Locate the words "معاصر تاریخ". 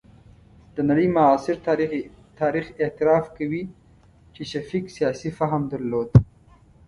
1.17-2.65